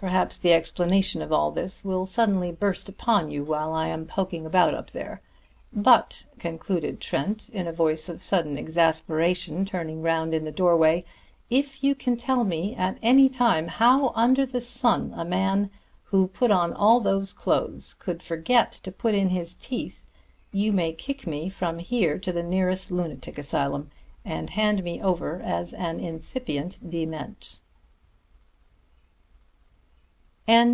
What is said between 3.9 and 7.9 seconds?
poking about up there. But," concluded Trent in a